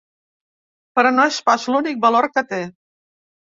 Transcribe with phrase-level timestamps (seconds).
[1.01, 2.65] Però no és pas l’únic valor que té.